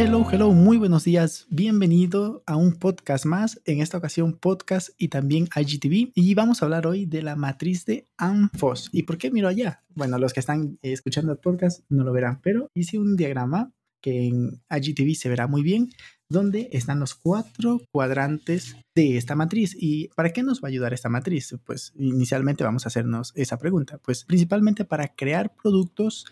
Hello, 0.00 0.24
hello, 0.30 0.52
muy 0.52 0.76
buenos 0.76 1.02
días. 1.02 1.48
Bienvenido 1.50 2.44
a 2.46 2.54
un 2.54 2.74
podcast 2.74 3.24
más, 3.24 3.60
en 3.64 3.80
esta 3.80 3.98
ocasión 3.98 4.34
podcast 4.34 4.90
y 4.96 5.08
también 5.08 5.48
IGTV. 5.52 6.12
Y 6.14 6.34
vamos 6.34 6.62
a 6.62 6.66
hablar 6.66 6.86
hoy 6.86 7.04
de 7.04 7.20
la 7.20 7.34
matriz 7.34 7.84
de 7.84 8.06
ANFOS. 8.16 8.90
¿Y 8.92 9.02
por 9.02 9.18
qué 9.18 9.32
miro 9.32 9.48
allá? 9.48 9.82
Bueno, 9.96 10.16
los 10.18 10.32
que 10.32 10.38
están 10.38 10.78
escuchando 10.82 11.32
el 11.32 11.38
podcast 11.38 11.82
no 11.88 12.04
lo 12.04 12.12
verán, 12.12 12.40
pero 12.42 12.70
hice 12.74 13.00
un 13.00 13.16
diagrama 13.16 13.72
que 14.00 14.28
en 14.28 14.62
IGTV 14.70 15.16
se 15.16 15.30
verá 15.30 15.48
muy 15.48 15.64
bien, 15.64 15.90
donde 16.28 16.68
están 16.70 17.00
los 17.00 17.16
cuatro 17.16 17.80
cuadrantes 17.90 18.76
de 18.94 19.16
esta 19.16 19.34
matriz. 19.34 19.76
¿Y 19.76 20.10
para 20.14 20.32
qué 20.32 20.44
nos 20.44 20.62
va 20.62 20.68
a 20.68 20.70
ayudar 20.70 20.94
esta 20.94 21.08
matriz? 21.08 21.56
Pues 21.64 21.92
inicialmente 21.96 22.62
vamos 22.62 22.86
a 22.86 22.88
hacernos 22.90 23.32
esa 23.34 23.58
pregunta. 23.58 23.98
Pues 23.98 24.24
principalmente 24.24 24.84
para 24.84 25.08
crear 25.08 25.52
productos 25.60 26.26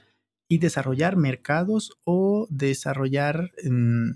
y 0.48 0.58
desarrollar 0.58 1.16
mercados 1.16 1.98
o 2.04 2.46
desarrollar 2.50 3.50
mm, 3.64 4.10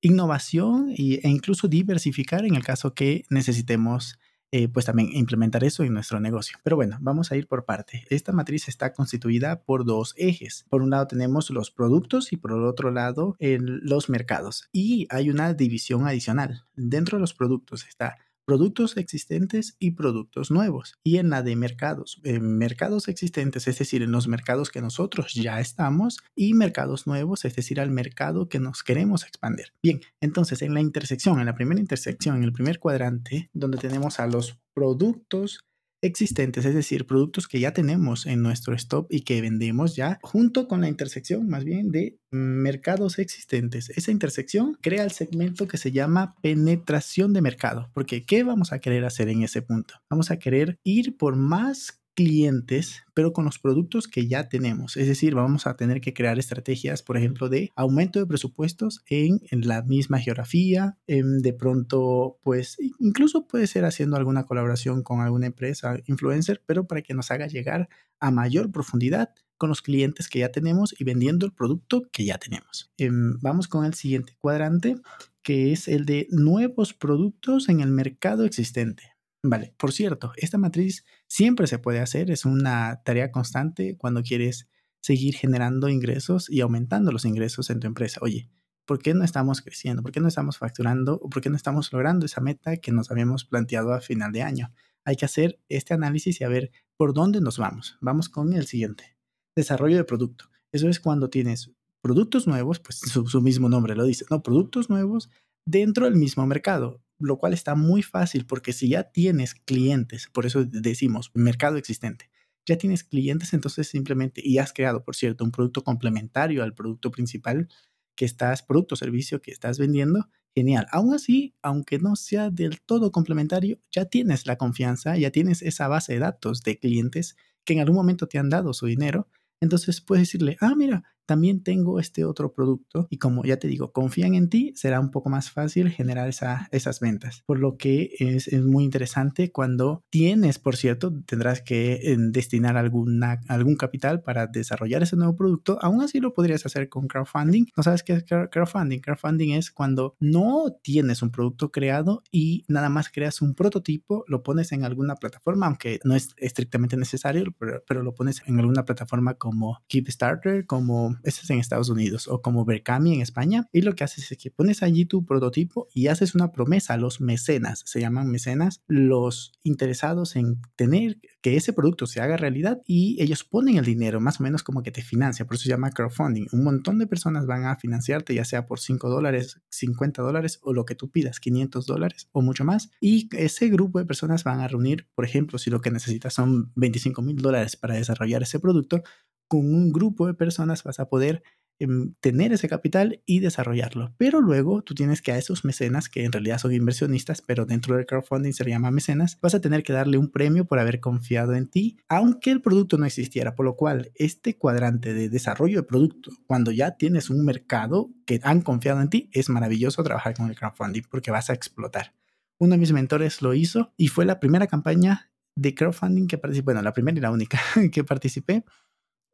innovación 0.00 0.90
e 0.96 1.28
incluso 1.28 1.68
diversificar 1.68 2.44
en 2.44 2.54
el 2.54 2.64
caso 2.64 2.94
que 2.94 3.24
necesitemos 3.30 4.18
eh, 4.52 4.68
pues 4.68 4.86
también 4.86 5.10
implementar 5.12 5.64
eso 5.64 5.82
en 5.82 5.92
nuestro 5.92 6.20
negocio. 6.20 6.58
Pero 6.62 6.76
bueno, 6.76 6.96
vamos 7.00 7.32
a 7.32 7.36
ir 7.36 7.48
por 7.48 7.64
parte. 7.64 8.04
Esta 8.10 8.32
matriz 8.32 8.68
está 8.68 8.92
constituida 8.92 9.62
por 9.64 9.84
dos 9.84 10.14
ejes. 10.16 10.64
Por 10.68 10.82
un 10.82 10.90
lado 10.90 11.08
tenemos 11.08 11.50
los 11.50 11.72
productos 11.72 12.32
y 12.32 12.36
por 12.36 12.52
el 12.52 12.62
otro 12.64 12.92
lado 12.92 13.36
los 13.40 14.08
mercados. 14.08 14.68
Y 14.72 15.08
hay 15.10 15.30
una 15.30 15.52
división 15.52 16.06
adicional. 16.06 16.64
Dentro 16.76 17.18
de 17.18 17.22
los 17.22 17.34
productos 17.34 17.86
está 17.88 18.18
productos 18.46 18.96
existentes 18.96 19.76
y 19.78 19.90
productos 19.90 20.50
nuevos. 20.50 20.94
Y 21.04 21.18
en 21.18 21.28
la 21.30 21.42
de 21.42 21.56
mercados, 21.56 22.20
en 22.24 22.56
mercados 22.56 23.08
existentes, 23.08 23.66
es 23.68 23.78
decir, 23.78 24.02
en 24.02 24.12
los 24.12 24.28
mercados 24.28 24.70
que 24.70 24.80
nosotros 24.80 25.34
ya 25.34 25.60
estamos, 25.60 26.20
y 26.34 26.54
mercados 26.54 27.06
nuevos, 27.06 27.44
es 27.44 27.56
decir, 27.56 27.80
al 27.80 27.90
mercado 27.90 28.48
que 28.48 28.60
nos 28.60 28.82
queremos 28.82 29.24
expandir. 29.24 29.72
Bien, 29.82 30.00
entonces 30.20 30.62
en 30.62 30.74
la 30.74 30.80
intersección, 30.80 31.40
en 31.40 31.46
la 31.46 31.54
primera 31.54 31.80
intersección, 31.80 32.36
en 32.36 32.44
el 32.44 32.52
primer 32.52 32.78
cuadrante, 32.78 33.50
donde 33.52 33.78
tenemos 33.78 34.20
a 34.20 34.26
los 34.26 34.58
productos 34.74 35.65
existentes, 36.06 36.64
es 36.64 36.74
decir, 36.74 37.06
productos 37.06 37.48
que 37.48 37.60
ya 37.60 37.72
tenemos 37.72 38.26
en 38.26 38.42
nuestro 38.42 38.74
stop 38.74 39.06
y 39.10 39.20
que 39.20 39.40
vendemos 39.40 39.96
ya, 39.96 40.18
junto 40.22 40.68
con 40.68 40.80
la 40.80 40.88
intersección 40.88 41.48
más 41.48 41.64
bien 41.64 41.90
de 41.90 42.18
mercados 42.30 43.18
existentes. 43.18 43.90
Esa 43.90 44.10
intersección 44.10 44.78
crea 44.80 45.04
el 45.04 45.10
segmento 45.10 45.68
que 45.68 45.78
se 45.78 45.92
llama 45.92 46.34
penetración 46.42 47.32
de 47.32 47.42
mercado, 47.42 47.90
porque 47.94 48.24
¿qué 48.24 48.42
vamos 48.42 48.72
a 48.72 48.78
querer 48.78 49.04
hacer 49.04 49.28
en 49.28 49.42
ese 49.42 49.62
punto? 49.62 49.94
Vamos 50.08 50.30
a 50.30 50.38
querer 50.38 50.78
ir 50.84 51.16
por 51.16 51.36
más 51.36 52.00
clientes, 52.16 53.04
pero 53.14 53.32
con 53.32 53.44
los 53.44 53.58
productos 53.58 54.08
que 54.08 54.26
ya 54.26 54.48
tenemos. 54.48 54.96
Es 54.96 55.06
decir, 55.06 55.34
vamos 55.34 55.66
a 55.66 55.76
tener 55.76 56.00
que 56.00 56.14
crear 56.14 56.38
estrategias, 56.38 57.02
por 57.02 57.18
ejemplo, 57.18 57.48
de 57.48 57.70
aumento 57.76 58.18
de 58.18 58.26
presupuestos 58.26 59.04
en, 59.06 59.40
la 59.50 59.82
misma 59.82 60.18
geografía. 60.18 60.98
En, 61.06 61.40
de 61.42 61.52
pronto, 61.52 62.38
pues 62.42 62.78
incluso 62.98 63.46
puede 63.46 63.66
ser 63.66 63.84
haciendo 63.84 64.16
alguna 64.16 64.44
colaboración 64.44 65.02
con 65.02 65.20
alguna 65.20 65.46
empresa 65.46 65.98
influencer, 66.06 66.62
pero 66.66 66.86
para 66.86 67.02
que 67.02 67.14
nos 67.14 67.30
haga 67.30 67.46
llegar 67.46 67.88
a 68.18 68.30
mayor 68.30 68.72
profundidad 68.72 69.30
con 69.58 69.68
los 69.68 69.82
clientes 69.82 70.28
que 70.28 70.40
ya 70.40 70.50
tenemos 70.50 70.94
y 70.98 71.04
vendiendo 71.04 71.44
el 71.44 71.52
producto 71.52 72.08
que 72.10 72.24
ya 72.24 72.38
tenemos. 72.38 72.90
Em, 72.96 73.38
vamos 73.40 73.68
con 73.68 73.84
el 73.84 73.92
siguiente 73.92 74.34
cuadrante, 74.38 74.96
que 75.42 75.72
es 75.72 75.86
el 75.86 76.06
de 76.06 76.28
nuevos 76.30 76.94
productos 76.94 77.68
en 77.68 77.80
el 77.80 77.90
mercado 77.90 78.44
existente. 78.44 79.15
Vale, 79.48 79.72
por 79.76 79.92
cierto, 79.92 80.32
esta 80.36 80.58
matriz 80.58 81.04
siempre 81.28 81.68
se 81.68 81.78
puede 81.78 82.00
hacer, 82.00 82.32
es 82.32 82.44
una 82.44 83.02
tarea 83.04 83.30
constante 83.30 83.96
cuando 83.96 84.22
quieres 84.22 84.68
seguir 85.00 85.36
generando 85.36 85.88
ingresos 85.88 86.50
y 86.50 86.62
aumentando 86.62 87.12
los 87.12 87.24
ingresos 87.24 87.70
en 87.70 87.78
tu 87.78 87.86
empresa. 87.86 88.18
Oye, 88.22 88.50
¿por 88.86 88.98
qué 88.98 89.14
no 89.14 89.22
estamos 89.22 89.62
creciendo? 89.62 90.02
¿Por 90.02 90.10
qué 90.10 90.18
no 90.18 90.26
estamos 90.26 90.58
facturando? 90.58 91.20
¿O 91.22 91.28
por 91.28 91.42
qué 91.42 91.48
no 91.48 91.54
estamos 91.54 91.92
logrando 91.92 92.26
esa 92.26 92.40
meta 92.40 92.76
que 92.78 92.90
nos 92.90 93.12
habíamos 93.12 93.44
planteado 93.44 93.92
a 93.92 94.00
final 94.00 94.32
de 94.32 94.42
año? 94.42 94.72
Hay 95.04 95.14
que 95.14 95.26
hacer 95.26 95.60
este 95.68 95.94
análisis 95.94 96.40
y 96.40 96.44
a 96.44 96.48
ver 96.48 96.72
por 96.96 97.14
dónde 97.14 97.40
nos 97.40 97.56
vamos. 97.56 97.96
Vamos 98.00 98.28
con 98.28 98.52
el 98.52 98.66
siguiente. 98.66 99.16
Desarrollo 99.54 99.96
de 99.96 100.04
producto. 100.04 100.46
Eso 100.72 100.88
es 100.88 100.98
cuando 100.98 101.30
tienes 101.30 101.70
productos 102.02 102.48
nuevos, 102.48 102.80
pues 102.80 102.98
su 102.98 103.40
mismo 103.40 103.68
nombre 103.68 103.94
lo 103.94 104.04
dice, 104.04 104.24
¿no? 104.28 104.42
Productos 104.42 104.90
nuevos 104.90 105.30
dentro 105.64 106.06
del 106.06 106.16
mismo 106.16 106.44
mercado 106.46 107.00
lo 107.18 107.38
cual 107.38 107.52
está 107.52 107.74
muy 107.74 108.02
fácil 108.02 108.46
porque 108.46 108.72
si 108.72 108.90
ya 108.90 109.04
tienes 109.04 109.54
clientes, 109.54 110.28
por 110.32 110.46
eso 110.46 110.64
decimos 110.64 111.30
mercado 111.34 111.76
existente, 111.76 112.30
ya 112.66 112.76
tienes 112.76 113.04
clientes, 113.04 113.54
entonces 113.54 113.88
simplemente, 113.88 114.42
y 114.44 114.58
has 114.58 114.72
creado, 114.72 115.04
por 115.04 115.14
cierto, 115.14 115.44
un 115.44 115.52
producto 115.52 115.84
complementario 115.84 116.62
al 116.62 116.74
producto 116.74 117.10
principal 117.10 117.68
que 118.16 118.24
estás, 118.24 118.62
producto 118.62 118.94
o 118.94 118.98
servicio 118.98 119.40
que 119.40 119.52
estás 119.52 119.78
vendiendo, 119.78 120.28
genial. 120.54 120.86
Aún 120.90 121.14
así, 121.14 121.54
aunque 121.62 121.98
no 121.98 122.16
sea 122.16 122.50
del 122.50 122.80
todo 122.80 123.12
complementario, 123.12 123.78
ya 123.92 124.06
tienes 124.06 124.46
la 124.46 124.56
confianza, 124.56 125.16
ya 125.16 125.30
tienes 125.30 125.62
esa 125.62 125.86
base 125.86 126.14
de 126.14 126.20
datos 126.20 126.62
de 126.62 126.78
clientes 126.78 127.36
que 127.64 127.74
en 127.74 127.80
algún 127.80 127.96
momento 127.96 128.26
te 128.26 128.38
han 128.38 128.48
dado 128.48 128.72
su 128.72 128.86
dinero. 128.86 129.28
Entonces 129.60 130.00
puedes 130.00 130.22
decirle, 130.22 130.56
ah, 130.60 130.74
mira, 130.76 131.04
también 131.26 131.62
tengo 131.62 132.00
este 132.00 132.24
otro 132.24 132.52
producto 132.52 133.06
y 133.10 133.18
como 133.18 133.44
ya 133.44 133.58
te 133.58 133.68
digo, 133.68 133.92
confían 133.92 134.34
en 134.34 134.48
ti, 134.48 134.72
será 134.76 135.00
un 135.00 135.10
poco 135.10 135.28
más 135.28 135.50
fácil 135.50 135.90
generar 135.90 136.28
esas 136.28 137.00
ventas. 137.00 137.42
Por 137.46 137.58
lo 137.58 137.76
que 137.76 138.10
es, 138.18 138.52
muy 138.62 138.84
interesante 138.84 139.50
cuando 139.50 140.02
tienes, 140.10 140.58
por 140.58 140.76
cierto, 140.76 141.12
tendrás 141.26 141.62
que 141.62 141.94
eh, 141.94 142.16
destinar 142.18 142.76
algún 142.76 143.76
capital 143.76 144.22
para 144.22 144.46
desarrollar 144.46 145.02
ese 145.02 145.16
nuevo 145.16 145.36
producto. 145.36 145.78
Aún 145.82 146.00
así 146.00 146.20
lo 146.20 146.32
podrías 146.32 146.64
hacer 146.64 146.88
con 146.88 147.08
crowdfunding. 147.08 147.66
¿No 147.76 147.82
sabes 147.82 148.02
qué 148.02 148.14
es 148.14 148.24
crowdfunding? 148.24 149.00
Crowdfunding 149.00 149.52
es 149.52 149.70
cuando 149.70 150.16
no 150.20 150.76
tienes 150.82 151.22
un 151.22 151.30
producto 151.30 151.70
creado 151.70 152.22
y 152.30 152.64
nada 152.68 152.88
más 152.88 153.10
creas 153.10 153.42
un 153.42 153.54
prototipo, 153.54 154.24
lo 154.28 154.42
pones 154.42 154.72
en 154.72 154.84
alguna 154.84 155.16
plataforma, 155.16 155.66
aunque 155.66 156.00
no 156.04 156.14
es 156.14 156.30
estrictamente 156.36 156.96
necesario, 156.96 157.44
pero, 157.58 157.82
pero 157.86 158.02
lo 158.02 158.14
pones 158.14 158.42
en 158.46 158.58
alguna 158.58 158.84
plataforma 158.84 159.34
como 159.34 159.80
Kickstarter, 159.88 160.66
como 160.66 161.15
eso 161.22 161.40
es 161.42 161.50
en 161.50 161.58
Estados 161.58 161.88
Unidos, 161.88 162.28
o 162.28 162.42
como 162.42 162.64
Berkami 162.64 163.14
en 163.14 163.20
España, 163.20 163.68
y 163.72 163.82
lo 163.82 163.94
que 163.94 164.04
haces 164.04 164.30
es 164.30 164.38
que 164.38 164.50
pones 164.50 164.82
allí 164.82 165.04
tu 165.06 165.24
prototipo 165.24 165.88
y 165.92 166.08
haces 166.08 166.34
una 166.34 166.52
promesa 166.52 166.94
a 166.94 166.96
los 166.96 167.20
mecenas, 167.20 167.82
se 167.86 168.00
llaman 168.00 168.30
mecenas, 168.30 168.82
los 168.86 169.52
interesados 169.62 170.36
en 170.36 170.60
tener 170.76 171.18
que 171.40 171.56
ese 171.56 171.72
producto 171.72 172.06
se 172.06 172.20
haga 172.20 172.36
realidad 172.36 172.82
y 172.86 173.22
ellos 173.22 173.44
ponen 173.44 173.76
el 173.76 173.84
dinero, 173.84 174.20
más 174.20 174.40
o 174.40 174.42
menos 174.42 174.62
como 174.62 174.82
que 174.82 174.90
te 174.90 175.02
financia, 175.02 175.46
por 175.46 175.54
eso 175.54 175.64
se 175.64 175.70
llama 175.70 175.90
crowdfunding. 175.90 176.46
Un 176.52 176.64
montón 176.64 176.98
de 176.98 177.06
personas 177.06 177.46
van 177.46 177.66
a 177.66 177.76
financiarte, 177.76 178.34
ya 178.34 178.44
sea 178.44 178.66
por 178.66 178.80
5 178.80 179.08
dólares, 179.08 179.60
50 179.68 180.22
dólares 180.22 180.58
o 180.62 180.72
lo 180.72 180.84
que 180.84 180.94
tú 180.94 181.10
pidas, 181.10 181.38
500 181.38 181.86
dólares 181.86 182.28
o 182.32 182.42
mucho 182.42 182.64
más, 182.64 182.90
y 183.00 183.28
ese 183.36 183.68
grupo 183.68 183.98
de 183.98 184.06
personas 184.06 184.44
van 184.44 184.60
a 184.60 184.68
reunir, 184.68 185.08
por 185.14 185.24
ejemplo, 185.24 185.58
si 185.58 185.70
lo 185.70 185.80
que 185.80 185.90
necesitas 185.90 186.34
son 186.34 186.72
25 186.74 187.22
mil 187.22 187.36
dólares 187.36 187.76
para 187.76 187.94
desarrollar 187.94 188.42
ese 188.42 188.58
producto, 188.58 189.02
con 189.48 189.74
un 189.74 189.92
grupo 189.92 190.26
de 190.26 190.34
personas 190.34 190.82
vas 190.82 191.00
a 191.00 191.08
poder 191.08 191.42
em, 191.78 192.14
tener 192.20 192.52
ese 192.52 192.68
capital 192.68 193.20
y 193.26 193.40
desarrollarlo. 193.40 194.14
Pero 194.16 194.40
luego 194.40 194.82
tú 194.82 194.94
tienes 194.94 195.20
que 195.20 195.32
a 195.32 195.38
esos 195.38 195.64
mecenas, 195.64 196.08
que 196.08 196.24
en 196.24 196.32
realidad 196.32 196.58
son 196.58 196.72
inversionistas, 196.72 197.42
pero 197.42 197.66
dentro 197.66 197.96
del 197.96 198.06
crowdfunding 198.06 198.52
se 198.52 198.64
llama 198.64 198.90
mecenas, 198.90 199.38
vas 199.42 199.54
a 199.54 199.60
tener 199.60 199.82
que 199.82 199.92
darle 199.92 200.16
un 200.16 200.30
premio 200.30 200.64
por 200.64 200.78
haber 200.78 201.00
confiado 201.00 201.54
en 201.54 201.68
ti, 201.68 201.98
aunque 202.08 202.50
el 202.50 202.62
producto 202.62 202.96
no 202.96 203.04
existiera. 203.04 203.54
Por 203.54 203.66
lo 203.66 203.76
cual, 203.76 204.10
este 204.14 204.56
cuadrante 204.56 205.12
de 205.12 205.28
desarrollo 205.28 205.80
de 205.80 205.86
producto, 205.86 206.30
cuando 206.46 206.70
ya 206.70 206.96
tienes 206.96 207.28
un 207.28 207.44
mercado 207.44 208.10
que 208.24 208.40
han 208.42 208.62
confiado 208.62 209.02
en 209.02 209.10
ti, 209.10 209.28
es 209.32 209.50
maravilloso 209.50 210.02
trabajar 210.02 210.34
con 210.34 210.48
el 210.48 210.56
crowdfunding 210.56 211.02
porque 211.10 211.30
vas 211.30 211.50
a 211.50 211.54
explotar. 211.54 212.14
Uno 212.58 212.72
de 212.72 212.78
mis 212.78 212.92
mentores 212.92 213.42
lo 213.42 213.52
hizo 213.52 213.92
y 213.98 214.08
fue 214.08 214.24
la 214.24 214.40
primera 214.40 214.66
campaña 214.66 215.30
de 215.56 215.74
crowdfunding 215.74 216.26
que 216.26 216.38
participé, 216.38 216.64
bueno, 216.64 216.82
la 216.82 216.92
primera 216.92 217.18
y 217.18 217.20
la 217.20 217.30
única 217.30 217.58
que 217.92 218.04
participé 218.04 218.64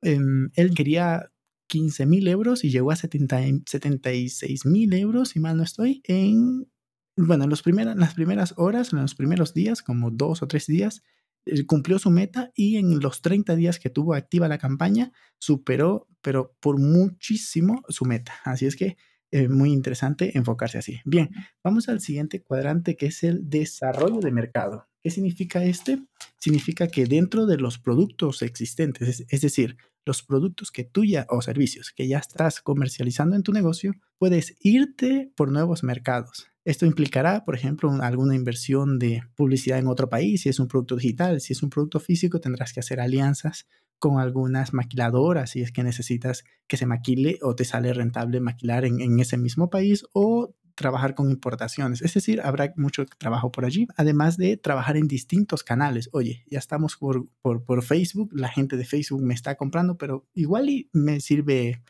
Em, 0.02 0.50
él 0.54 0.74
quería 0.74 1.30
15 1.68 2.06
mil 2.06 2.28
euros 2.28 2.64
y 2.64 2.70
llegó 2.70 2.90
a 2.90 2.96
76 2.96 4.66
mil 4.66 4.92
euros, 4.92 5.30
si 5.30 5.40
mal 5.40 5.56
no 5.56 5.62
estoy, 5.62 6.02
en, 6.04 6.68
bueno, 7.16 7.44
en, 7.44 7.50
los 7.50 7.62
las 7.64 8.14
primeras 8.14 8.54
horas, 8.56 8.92
en 8.92 9.00
los 9.00 9.14
primeros 9.14 9.54
días, 9.54 9.82
como 9.82 10.10
dos 10.10 10.42
o 10.42 10.48
tres 10.48 10.66
días, 10.66 11.02
eh, 11.46 11.64
cumplió 11.64 11.98
su 11.98 12.10
meta 12.10 12.52
y 12.54 12.76
en 12.76 13.00
los 13.00 13.22
30 13.22 13.56
días 13.56 13.78
que 13.78 13.90
tuvo 13.90 14.14
activa 14.14 14.48
la 14.48 14.58
campaña, 14.58 15.12
superó, 15.38 16.08
pero 16.20 16.54
por 16.60 16.78
muchísimo, 16.78 17.82
su 17.88 18.04
meta. 18.04 18.34
Así 18.44 18.66
es 18.66 18.76
que 18.76 18.96
es 19.30 19.48
muy 19.48 19.72
interesante 19.72 20.36
enfocarse 20.36 20.78
así. 20.78 21.00
Bien, 21.04 21.30
vamos 21.64 21.88
al 21.88 22.00
siguiente 22.00 22.42
cuadrante 22.42 22.96
que 22.96 23.06
es 23.06 23.22
el 23.22 23.48
desarrollo 23.48 24.20
de 24.20 24.30
mercado. 24.30 24.88
¿Qué 25.02 25.10
significa 25.10 25.64
este? 25.64 26.02
Significa 26.42 26.88
que 26.88 27.06
dentro 27.06 27.46
de 27.46 27.56
los 27.56 27.78
productos 27.78 28.42
existentes, 28.42 29.24
es, 29.28 29.40
decir, 29.42 29.76
los 30.04 30.24
productos 30.24 30.72
que 30.72 30.82
tú 30.82 31.04
ya 31.04 31.24
o 31.28 31.40
servicios 31.40 31.92
que 31.94 32.08
ya 32.08 32.18
estás 32.18 32.60
comercializando 32.60 33.36
en 33.36 33.44
tu 33.44 33.52
negocio, 33.52 33.92
puedes 34.18 34.56
irte 34.58 35.30
por 35.36 35.52
nuevos 35.52 35.84
mercados. 35.84 36.48
Esto 36.64 36.84
implicará, 36.84 37.44
por 37.44 37.54
ejemplo, 37.54 37.92
alguna 38.02 38.34
inversión 38.34 38.98
de 38.98 39.22
publicidad 39.36 39.78
en 39.78 39.86
otro 39.86 40.08
país, 40.08 40.42
si 40.42 40.48
es 40.48 40.58
un 40.58 40.66
producto 40.66 40.96
digital, 40.96 41.40
si 41.40 41.52
es 41.52 41.62
un 41.62 41.70
producto 41.70 42.00
físico, 42.00 42.40
tendrás 42.40 42.72
que 42.72 42.80
hacer 42.80 42.98
alianzas 42.98 43.68
con 44.00 44.18
algunas 44.18 44.72
maquiladoras 44.72 45.50
si 45.50 45.62
es 45.62 45.70
que 45.70 45.84
necesitas 45.84 46.42
que 46.66 46.76
se 46.76 46.86
maquile 46.86 47.38
o 47.40 47.54
te 47.54 47.64
sale 47.64 47.94
rentable 47.94 48.40
maquilar 48.40 48.84
en, 48.84 49.00
en 49.00 49.20
ese 49.20 49.38
mismo 49.38 49.70
país 49.70 50.04
o 50.12 50.56
trabajar 50.74 51.14
con 51.14 51.30
importaciones. 51.30 52.02
Es 52.02 52.14
decir, 52.14 52.40
habrá 52.42 52.72
mucho 52.76 53.04
trabajo 53.18 53.52
por 53.52 53.64
allí, 53.64 53.86
además 53.96 54.36
de 54.36 54.56
trabajar 54.56 54.96
en 54.96 55.08
distintos 55.08 55.62
canales. 55.64 56.08
Oye, 56.12 56.44
ya 56.50 56.58
estamos 56.58 56.96
por, 56.96 57.28
por, 57.40 57.64
por 57.64 57.82
Facebook, 57.82 58.30
la 58.32 58.48
gente 58.48 58.76
de 58.76 58.84
Facebook 58.84 59.22
me 59.22 59.34
está 59.34 59.56
comprando, 59.56 59.96
pero 59.96 60.26
igual 60.34 60.70
y 60.70 60.88
me 60.92 61.20
sirve 61.20 61.82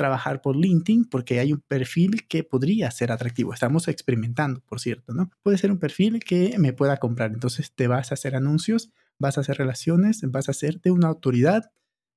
trabajar 0.00 0.40
por 0.40 0.56
LinkedIn 0.56 1.04
porque 1.04 1.40
hay 1.40 1.52
un 1.52 1.60
perfil 1.60 2.26
que 2.26 2.42
podría 2.42 2.90
ser 2.90 3.12
atractivo. 3.12 3.52
Estamos 3.52 3.86
experimentando, 3.86 4.62
por 4.62 4.80
cierto, 4.80 5.12
¿no? 5.12 5.30
Puede 5.42 5.58
ser 5.58 5.70
un 5.70 5.78
perfil 5.78 6.20
que 6.24 6.56
me 6.58 6.72
pueda 6.72 6.96
comprar. 6.96 7.32
Entonces 7.32 7.74
te 7.74 7.86
vas 7.86 8.10
a 8.10 8.14
hacer 8.14 8.34
anuncios, 8.34 8.90
vas 9.18 9.36
a 9.36 9.42
hacer 9.42 9.58
relaciones, 9.58 10.22
vas 10.22 10.48
a 10.48 10.52
hacerte 10.52 10.90
una 10.90 11.08
autoridad 11.08 11.70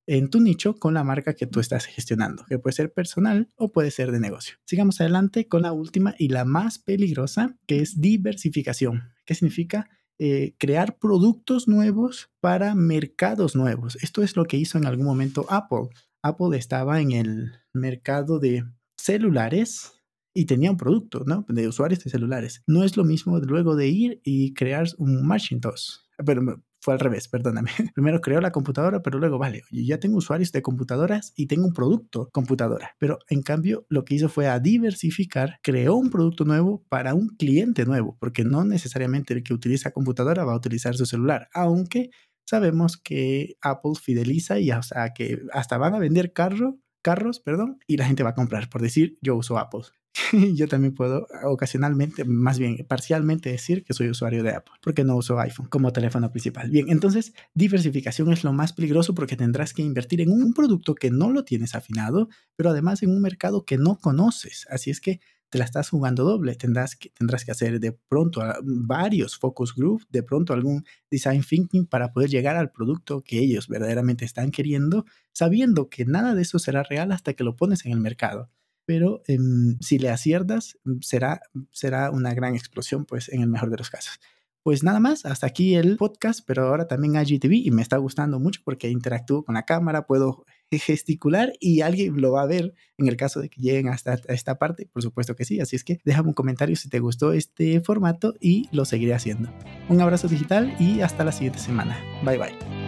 en 0.06 0.30
tu 0.30 0.40
nicho 0.40 0.76
con 0.76 0.94
la 0.94 1.04
marca 1.04 1.34
que 1.34 1.48
tú 1.48 1.60
estás 1.60 1.86
gestionando, 1.86 2.46
que 2.48 2.60
puede 2.60 2.76
ser 2.76 2.94
personal 2.94 3.50
o 3.56 3.72
puede 3.72 3.92
ser 3.92 4.12
de 4.12 4.20
negocio. 4.20 4.58
Sigamos 4.66 5.00
adelante 5.02 5.48
con 5.48 5.62
la 5.62 5.72
última 5.72 6.16
y 6.18 6.30
la 6.30 6.46
más 6.46 6.80
peligrosa, 6.80 7.58
que 7.68 7.80
es 7.80 8.02
diversificación. 8.02 9.14
¿Qué 9.26 9.36
significa? 9.36 9.90
Eh, 10.20 10.56
crear 10.60 10.98
productos 11.00 11.68
nuevos 11.68 12.30
para 12.40 12.76
mercados 12.76 13.56
nuevos. 13.56 13.98
Esto 14.02 14.22
es 14.22 14.36
lo 14.36 14.46
que 14.46 14.58
hizo 14.58 14.78
en 14.78 14.86
algún 14.86 15.06
momento 15.06 15.46
Apple. 15.50 15.90
Apple 16.22 16.58
estaba 16.58 17.02
en 17.02 17.12
el 17.12 17.52
mercado 17.74 18.40
de 18.40 18.64
celulares 18.96 19.92
y 20.34 20.46
tenía 20.46 20.72
un 20.72 20.78
producto, 20.78 21.24
¿no? 21.26 21.46
De 21.50 21.68
usuarios 21.68 22.04
de 22.04 22.10
celulares. 22.10 22.64
No 22.68 22.84
es 22.84 22.96
lo 22.98 23.04
mismo 23.04 23.38
luego 23.40 23.76
de 23.76 23.88
ir 23.88 24.22
y 24.24 24.54
crear 24.54 24.88
un 24.98 25.26
Macintosh. 25.26 25.98
Pero 26.26 26.64
fue 26.84 26.94
al 26.94 27.00
revés, 27.00 27.30
perdóname. 27.30 27.72
Primero 27.96 28.20
creó 28.20 28.42
la 28.42 28.52
computadora, 28.52 29.02
pero 29.02 29.18
luego, 29.18 29.38
vale, 29.38 29.64
ya 29.72 30.00
tengo 30.00 30.18
usuarios 30.18 30.52
de 30.52 30.62
computadoras 30.62 31.32
y 31.38 31.48
tengo 31.48 31.66
un 31.66 31.72
producto 31.72 32.30
computadora. 32.34 32.96
Pero 33.00 33.20
en 33.30 33.42
cambio, 33.42 33.86
lo 33.88 34.04
que 34.04 34.16
hizo 34.16 34.28
fue 34.28 34.48
a 34.48 34.60
diversificar, 34.60 35.60
creó 35.64 35.96
un 35.96 36.10
producto 36.10 36.44
nuevo 36.44 36.84
para 36.90 37.14
un 37.14 37.30
cliente 37.30 37.86
nuevo, 37.86 38.18
porque 38.20 38.44
no 38.44 38.66
necesariamente 38.66 39.34
el 39.34 39.44
que 39.44 39.54
utiliza 39.54 39.92
computadora 39.92 40.44
va 40.44 40.52
a 40.52 40.58
utilizar 40.58 40.96
su 40.96 41.06
celular, 41.06 41.48
aunque 41.54 42.10
sabemos 42.46 42.98
que 42.98 43.56
Apple 43.62 43.94
fideliza 44.02 44.60
y 44.60 44.70
hasta 44.70 45.78
van 45.78 45.96
a 45.96 46.00
vender 46.00 46.34
carro, 46.34 46.80
carros, 47.02 47.40
perdón, 47.40 47.80
y 47.88 47.96
la 47.96 48.06
gente 48.06 48.24
va 48.24 48.32
a 48.32 48.36
comprar 48.36 48.68
por 48.70 48.82
decir 48.82 49.18
yo 49.22 49.38
uso 49.38 49.58
Apple. 49.58 49.84
yo 50.54 50.68
también 50.68 50.94
puedo 50.94 51.28
ocasionalmente, 51.44 52.24
más 52.26 52.60
bien 52.60 52.86
parcialmente 52.88 53.50
decir 53.50 53.84
que 53.84 53.94
soy 53.94 54.10
usuario 54.10 54.44
de 54.44 54.52
Apple, 54.52 54.74
porque 54.82 55.04
no 55.04 55.16
uso 55.16 55.40
iPhone 55.40 55.68
como 55.68 55.92
teléfono 55.92 56.30
principal. 56.30 56.70
Bien, 56.70 56.90
entonces 56.90 57.34
diversificación 57.54 58.32
es 58.32 58.44
lo 58.44 58.54
más 58.54 58.74
peligroso 58.74 59.16
porque 59.16 59.36
tendrás 59.36 59.74
que 59.74 59.82
invertir 59.82 60.22
en 60.22 60.32
un 60.32 60.54
producto 60.54 60.96
que 60.96 61.10
no 61.10 61.32
lo 61.32 61.44
tienes 61.44 61.76
afinado, 61.76 62.30
pero 62.56 62.70
además 62.70 63.02
en 63.04 63.10
un 63.10 63.22
mercado 63.22 63.66
que 63.66 63.78
no 63.78 63.98
conoces. 63.98 64.68
Así 64.70 64.92
es 64.92 65.02
que 65.02 65.20
te 65.50 65.60
la 65.60 65.66
estás 65.66 65.90
jugando 65.90 66.24
doble. 66.24 66.56
Tendrás 66.56 66.96
que, 66.96 67.10
tendrás 67.10 67.46
que 67.46 67.52
hacer 67.52 67.80
de 67.80 67.92
pronto 67.92 68.42
varios 68.64 69.38
focus 69.38 69.76
group, 69.76 70.04
de 70.10 70.24
pronto 70.24 70.54
algún 70.54 70.84
design 71.12 71.44
thinking 71.44 71.86
para 71.86 72.12
poder 72.12 72.30
llegar 72.30 72.56
al 72.56 72.72
producto 72.72 73.22
que 73.24 73.40
ellos 73.40 73.68
verdaderamente 73.68 74.26
están 74.26 74.50
queriendo, 74.50 75.06
sabiendo 75.32 75.90
que 75.90 76.06
nada 76.06 76.34
de 76.34 76.42
eso 76.42 76.58
será 76.58 76.82
real 76.82 77.12
hasta 77.12 77.34
que 77.34 77.44
lo 77.44 77.56
pones 77.56 77.86
en 77.86 77.92
el 77.92 78.00
mercado 78.00 78.50
pero 78.86 79.22
em, 79.28 79.78
si 79.80 80.00
le 80.00 80.10
aciertas, 80.10 80.78
mm, 80.84 81.00
será, 81.02 81.42
será 81.72 82.12
una 82.12 82.34
gran 82.34 82.56
explosión, 82.56 83.06
pues 83.06 83.30
en 83.30 83.42
el 83.42 83.48
mejor 83.48 83.70
de 83.70 83.78
los 83.78 83.90
casos. 83.90 84.20
Pues 84.64 84.82
nada 84.82 85.02
más, 85.02 85.26
hasta 85.26 85.46
aquí 85.46 85.76
el 85.76 85.98
podcast, 85.98 86.40
pero 86.48 86.68
ahora 86.68 86.88
también 86.88 87.16
IGTV 87.16 87.52
y 87.66 87.72
me 87.72 87.82
está 87.82 87.98
gustando 87.98 88.40
mucho 88.40 88.62
porque 88.64 88.90
interactúo 88.90 89.44
con 89.44 89.56
la 89.56 89.64
cámara, 89.64 90.08
puedo 90.08 90.46
gesticular 90.72 91.54
y 91.60 91.82
alguien 91.82 92.20
lo 92.20 92.32
va 92.32 92.44
a 92.44 92.46
ver 92.46 92.74
en 92.98 93.08
el 93.08 93.18
caso 93.18 93.42
de 93.42 93.50
que 93.50 93.62
lleguen 93.62 93.90
hasta 93.90 94.20
esta 94.30 94.58
parte, 94.58 94.88
por 94.92 95.04
supuesto 95.04 95.36
que 95.36 95.46
sí, 95.46 95.60
así 95.60 95.76
es 95.76 95.84
que 95.84 96.00
déjame 96.06 96.30
un 96.30 96.34
comentario 96.34 96.76
si 96.76 96.90
te 96.90 97.00
gustó 97.00 97.34
este 97.34 97.82
formato 97.82 98.34
y 98.40 98.70
lo 98.72 98.86
seguiré 98.86 99.14
haciendo. 99.14 99.50
Un 99.90 100.02
abrazo 100.02 100.28
digital 100.28 100.74
y 100.80 101.02
hasta 101.02 101.24
la 101.24 101.32
siguiente 101.32 101.60
semana. 101.60 102.00
Bye 102.24 102.38
bye. 102.38 102.83